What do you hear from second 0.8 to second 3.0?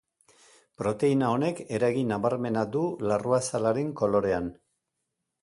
Proteina honek eragin nabarmena du